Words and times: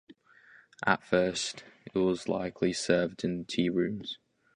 At 0.83 1.03
first, 1.03 1.63
it 1.85 1.93
was 1.95 2.27
likely 2.27 2.73
served 2.73 3.23
in 3.23 3.45
tea 3.45 3.69
rooms. 3.69 4.17